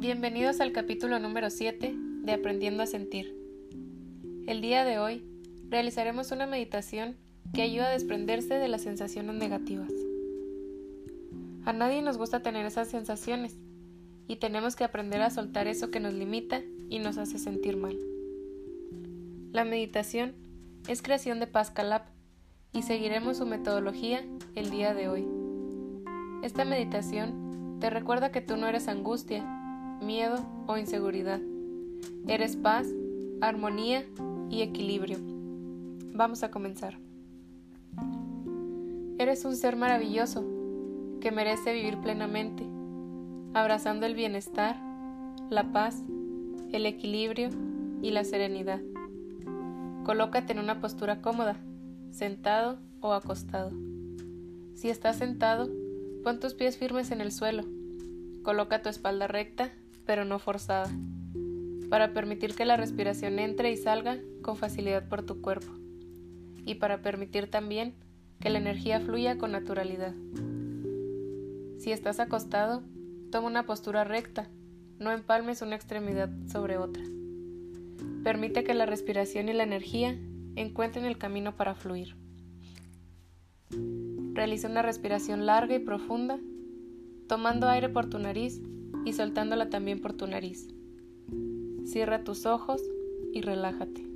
[0.00, 3.34] Bienvenidos al capítulo número 7 de Aprendiendo a Sentir.
[4.46, 5.24] El día de hoy
[5.70, 7.16] realizaremos una meditación
[7.52, 9.90] que ayuda a desprenderse de las sensaciones negativas.
[11.64, 13.56] A nadie nos gusta tener esas sensaciones
[14.28, 17.98] y tenemos que aprender a soltar eso que nos limita y nos hace sentir mal.
[19.50, 20.36] La meditación
[20.86, 22.04] es creación de Pascal
[22.72, 24.24] y seguiremos su metodología
[24.54, 25.26] el día de hoy.
[26.44, 29.57] Esta meditación te recuerda que tú no eres angustia,
[30.00, 31.40] miedo o inseguridad.
[32.26, 32.86] Eres paz,
[33.40, 34.04] armonía
[34.50, 35.18] y equilibrio.
[36.14, 36.98] Vamos a comenzar.
[39.18, 40.44] Eres un ser maravilloso
[41.20, 42.64] que merece vivir plenamente,
[43.54, 44.76] abrazando el bienestar,
[45.50, 46.02] la paz,
[46.72, 47.50] el equilibrio
[48.02, 48.80] y la serenidad.
[50.04, 51.56] Colócate en una postura cómoda,
[52.10, 53.72] sentado o acostado.
[54.74, 55.68] Si estás sentado,
[56.22, 57.64] pon tus pies firmes en el suelo.
[58.42, 59.72] Coloca tu espalda recta,
[60.08, 60.90] pero no forzada,
[61.90, 65.70] para permitir que la respiración entre y salga con facilidad por tu cuerpo,
[66.64, 67.94] y para permitir también
[68.40, 70.14] que la energía fluya con naturalidad.
[71.76, 72.82] Si estás acostado,
[73.30, 74.48] toma una postura recta,
[74.98, 77.04] no empalmes una extremidad sobre otra.
[78.24, 80.18] Permite que la respiración y la energía
[80.56, 82.16] encuentren el camino para fluir.
[84.32, 86.38] Realiza una respiración larga y profunda,
[87.28, 88.58] tomando aire por tu nariz
[89.04, 90.68] y soltándola también por tu nariz.
[91.84, 92.82] Cierra tus ojos
[93.32, 94.06] y relájate.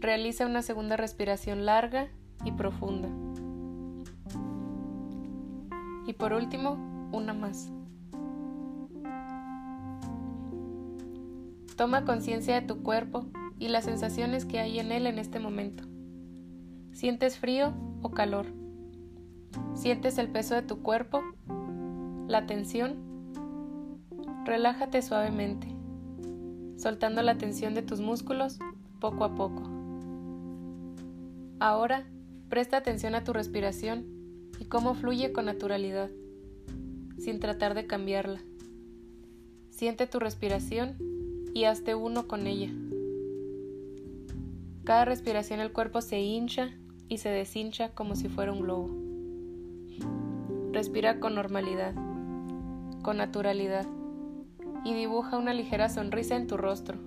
[0.00, 2.08] Realiza una segunda respiración larga
[2.44, 3.08] y profunda.
[6.06, 7.70] Y por último, una más.
[11.76, 13.26] Toma conciencia de tu cuerpo
[13.58, 15.84] y las sensaciones que hay en él en este momento.
[16.92, 18.46] ¿Sientes frío o calor?
[19.74, 21.22] ¿Sientes el peso de tu cuerpo?
[22.26, 22.94] ¿La tensión?
[24.46, 25.68] Relájate suavemente,
[26.78, 28.58] soltando la tensión de tus músculos
[28.98, 29.62] poco a poco.
[31.60, 32.06] Ahora,
[32.48, 34.06] presta atención a tu respiración
[34.58, 36.08] y cómo fluye con naturalidad,
[37.18, 38.40] sin tratar de cambiarla.
[39.68, 40.96] Siente tu respiración
[41.52, 42.70] y hazte uno con ella.
[44.84, 46.70] Cada respiración el cuerpo se hincha
[47.08, 48.90] y se deshincha como si fuera un globo.
[50.72, 51.94] Respira con normalidad,
[53.04, 53.86] con naturalidad
[54.82, 56.98] y dibuja una ligera sonrisa en tu rostro.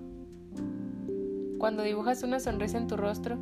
[1.57, 3.35] Cuando dibujas una sonrisa en tu rostro,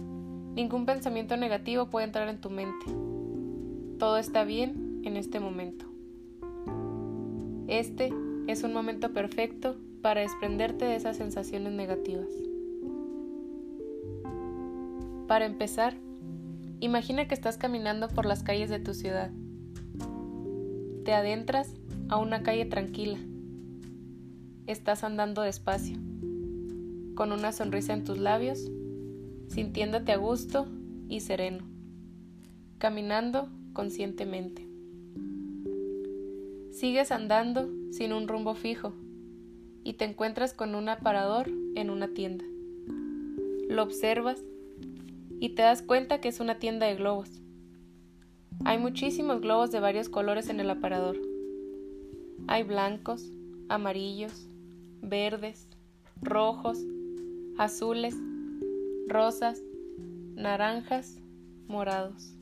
[0.56, 2.86] ningún pensamiento negativo puede entrar en tu mente.
[4.00, 5.86] Todo está bien en este momento.
[7.68, 8.14] Este
[8.48, 12.30] es un momento perfecto para desprenderte de esas sensaciones negativas.
[15.28, 15.98] Para empezar,
[16.80, 19.32] imagina que estás caminando por las calles de tu ciudad.
[21.04, 21.74] Te adentras
[22.10, 23.18] a una calle tranquila.
[24.68, 25.98] Estás andando despacio,
[27.16, 28.72] con una sonrisa en tus labios,
[29.48, 30.68] sintiéndote a gusto
[31.10, 31.64] y sereno,
[32.78, 34.68] caminando conscientemente.
[36.72, 38.94] Sigues andando sin un rumbo fijo
[39.84, 42.46] y te encuentras con un aparador en una tienda.
[43.70, 44.44] Lo observas
[45.40, 47.30] y te das cuenta que es una tienda de globos.
[48.64, 51.35] Hay muchísimos globos de varios colores en el aparador.
[52.48, 53.32] Hay blancos,
[53.70, 54.48] amarillos,
[55.02, 55.68] verdes,
[56.22, 56.80] rojos,
[57.58, 58.16] azules,
[59.08, 59.62] rosas,
[60.36, 61.20] naranjas,
[61.68, 62.36] morados.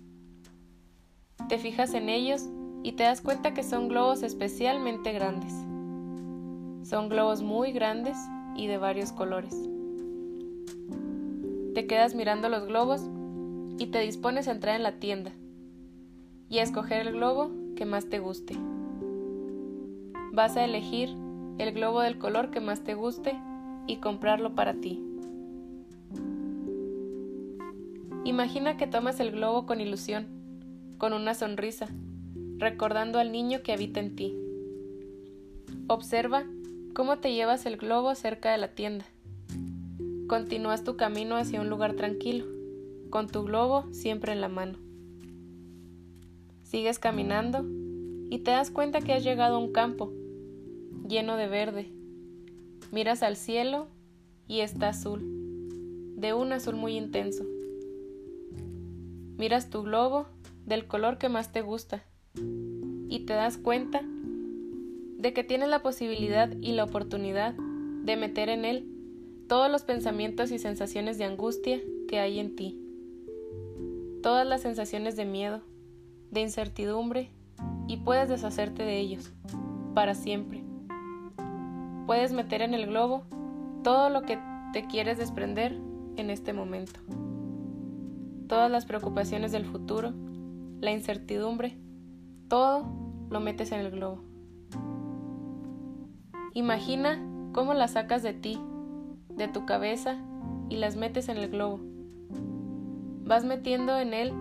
[1.49, 2.49] Te fijas en ellos
[2.83, 5.53] y te das cuenta que son globos especialmente grandes.
[6.87, 8.17] Son globos muy grandes
[8.55, 9.55] y de varios colores.
[11.73, 13.01] Te quedas mirando los globos
[13.77, 15.31] y te dispones a entrar en la tienda
[16.49, 18.55] y a escoger el globo que más te guste.
[20.33, 21.15] Vas a elegir
[21.57, 23.39] el globo del color que más te guste
[23.87, 25.01] y comprarlo para ti.
[28.25, 30.27] Imagina que tomas el globo con ilusión,
[30.97, 31.87] con una sonrisa,
[32.57, 34.35] recordando al niño que habita en ti.
[35.87, 36.43] Observa
[36.93, 39.05] cómo te llevas el globo cerca de la tienda
[40.27, 42.45] Continúas tu camino hacia un lugar tranquilo,
[43.11, 44.79] con tu globo siempre en la mano.
[46.63, 47.63] Sigues caminando
[48.31, 50.11] y te das cuenta que has llegado a un campo
[51.07, 51.91] lleno de verde.
[52.91, 53.87] Miras al cielo
[54.47, 55.21] y está azul,
[56.17, 57.43] de un azul muy intenso.
[59.37, 60.27] Miras tu globo
[60.65, 62.03] del color que más te gusta
[63.09, 68.65] y te das cuenta de que tienes la posibilidad y la oportunidad de meter en
[68.65, 68.89] él
[69.47, 72.79] todos los pensamientos y sensaciones de angustia que hay en ti,
[74.21, 75.61] todas las sensaciones de miedo,
[76.31, 77.29] de incertidumbre,
[77.87, 79.31] y puedes deshacerte de ellos.
[79.93, 80.62] para siempre.
[82.05, 83.23] Puedes meter en el globo
[83.83, 84.39] todo lo que
[84.73, 85.79] te quieres desprender
[86.17, 86.99] en este momento.
[88.47, 90.13] Todas las preocupaciones del futuro,
[90.81, 91.77] la incertidumbre,
[92.49, 92.85] todo
[93.29, 94.23] lo metes en el globo.
[96.53, 97.19] Imagina
[97.51, 98.59] cómo las sacas de ti,
[99.29, 100.17] de tu cabeza
[100.69, 101.79] y las metes en el globo.
[103.25, 104.33] Vas metiendo en él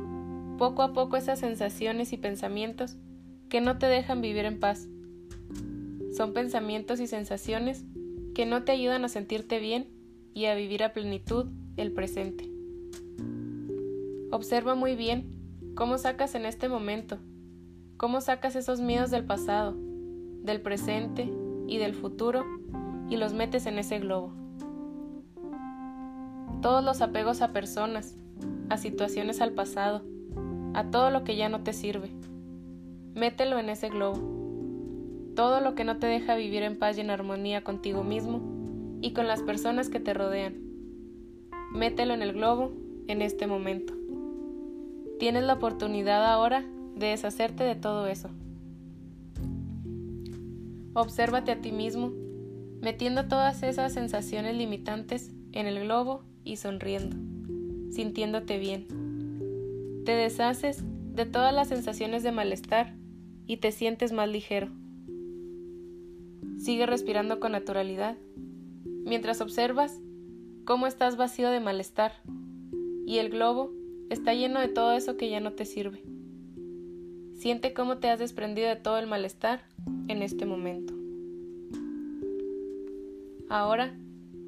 [0.59, 2.97] poco a poco esas sensaciones y pensamientos
[3.49, 4.89] que no te dejan vivir en paz.
[6.13, 7.85] Son pensamientos y sensaciones
[8.35, 9.89] que no te ayudan a sentirte bien
[10.35, 12.51] y a vivir a plenitud el presente.
[14.31, 17.19] Observa muy bien cómo sacas en este momento,
[17.97, 19.75] cómo sacas esos miedos del pasado,
[20.43, 21.31] del presente
[21.67, 22.45] y del futuro
[23.09, 24.33] y los metes en ese globo.
[26.61, 28.17] Todos los apegos a personas,
[28.69, 30.03] a situaciones al pasado,
[30.75, 32.11] a todo lo que ya no te sirve.
[33.15, 34.32] Mételo en ese globo.
[35.35, 38.41] Todo lo que no te deja vivir en paz y en armonía contigo mismo
[39.01, 40.55] y con las personas que te rodean.
[41.73, 42.73] Mételo en el globo
[43.09, 43.95] en este momento.
[45.19, 46.65] Tienes la oportunidad ahora
[46.97, 48.29] de deshacerte de todo eso.
[50.95, 52.13] Obsérvate a ti mismo,
[52.81, 57.17] metiendo todas esas sensaciones limitantes en el globo y sonriendo,
[57.91, 58.87] sintiéndote bien.
[60.05, 60.85] Te deshaces
[61.15, 62.95] de todas las sensaciones de malestar
[63.47, 64.69] y te sientes más ligero.
[66.63, 68.17] Sigue respirando con naturalidad
[68.85, 69.99] mientras observas
[70.65, 72.13] cómo estás vacío de malestar
[73.05, 73.73] y el globo
[74.11, 76.05] está lleno de todo eso que ya no te sirve.
[77.35, 79.65] Siente cómo te has desprendido de todo el malestar
[80.07, 80.95] en este momento.
[83.49, 83.93] Ahora,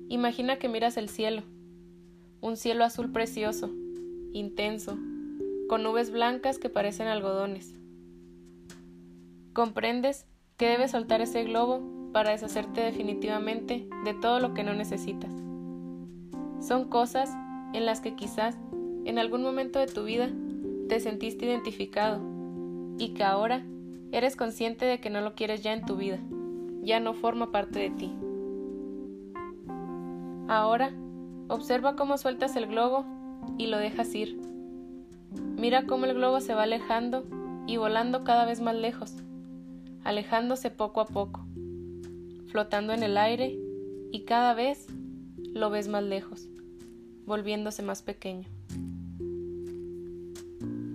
[0.09, 1.43] imagina que miras el cielo,
[2.41, 3.73] un cielo azul precioso,
[4.33, 4.97] intenso,
[5.69, 7.75] con nubes blancas que parecen algodones.
[9.53, 10.27] Comprendes
[10.57, 15.33] que debes soltar ese globo para deshacerte definitivamente de todo lo que no necesitas.
[16.61, 17.29] Son cosas
[17.73, 18.57] en las que quizás
[19.05, 20.31] en algún momento de tu vida
[20.89, 22.21] te sentiste identificado
[22.99, 23.65] y que ahora
[24.13, 26.21] eres consciente de que no lo quieres ya en tu vida,
[26.83, 28.13] ya no forma parte de ti.
[30.47, 30.93] Ahora,
[31.49, 33.05] observa cómo sueltas el globo
[33.59, 34.41] y lo dejas ir.
[35.57, 37.25] Mira cómo el globo se va alejando
[37.67, 39.17] y volando cada vez más lejos,
[40.05, 41.45] alejándose poco a poco,
[42.55, 43.59] flotando en el aire
[44.13, 44.87] y cada vez
[45.55, 46.47] lo ves más lejos,
[47.27, 48.49] volviéndose más pequeño.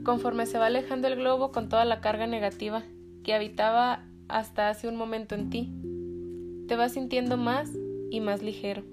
[0.05, 2.83] Conforme se va alejando el globo con toda la carga negativa
[3.25, 5.69] que habitaba hasta hace un momento en ti,
[6.69, 7.69] te vas sintiendo más
[8.09, 8.83] y más ligero.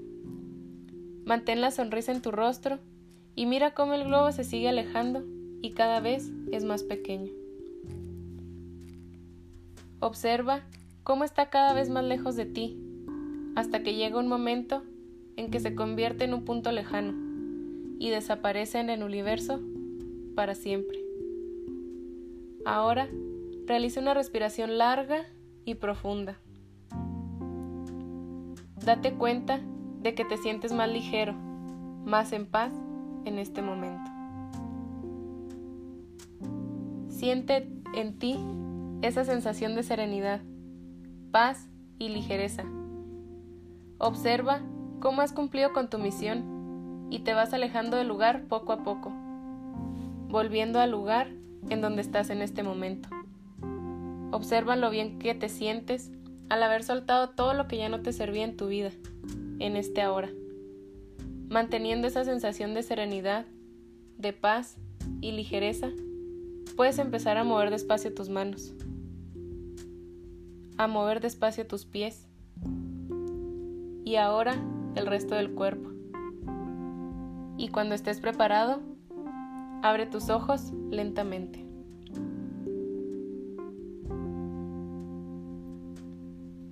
[1.25, 2.81] Mantén la sonrisa en tu rostro
[3.37, 5.23] y mira cómo el globo se sigue alejando
[5.63, 7.31] y cada vez es más pequeño.
[10.01, 10.65] Observa
[11.07, 12.77] cómo está cada vez más lejos de ti,
[13.55, 14.83] hasta que llega un momento
[15.37, 17.15] en que se convierte en un punto lejano
[18.01, 19.61] y desaparece en el universo
[20.35, 20.99] para siempre.
[22.65, 23.09] Ahora
[23.67, 25.27] realiza una respiración larga
[25.65, 26.41] y profunda.
[28.85, 29.61] Date cuenta
[30.03, 31.35] de que te sientes más ligero,
[32.05, 32.73] más en paz
[33.25, 34.11] en este momento.
[37.11, 38.41] Siente en ti
[39.03, 40.41] esa sensación de serenidad,
[41.31, 41.69] paz
[41.99, 42.65] y ligereza.
[43.99, 44.61] Observa
[45.01, 49.13] cómo has cumplido con tu misión y te vas alejando del lugar poco a poco,
[50.29, 51.29] volviendo al lugar
[51.71, 53.09] en donde estás en este momento.
[54.33, 56.11] Observa lo bien que te sientes
[56.49, 58.91] al haber soltado todo lo que ya no te servía en tu vida,
[59.59, 60.31] en este ahora,
[61.49, 63.47] manteniendo esa sensación de serenidad,
[64.19, 64.79] de paz
[65.21, 65.91] y ligereza
[66.77, 68.75] puedes empezar a mover despacio tus manos,
[70.79, 72.27] a mover despacio tus pies
[74.05, 74.55] y ahora
[74.95, 75.91] el resto del cuerpo.
[77.59, 78.81] Y cuando estés preparado,
[79.83, 81.65] abre tus ojos lentamente.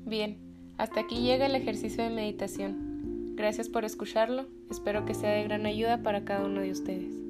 [0.06, 0.38] Bien,
[0.76, 3.34] hasta aquí llega el ejercicio de meditación.
[3.36, 7.23] Gracias por escucharlo, espero que sea de gran ayuda para cada uno de ustedes.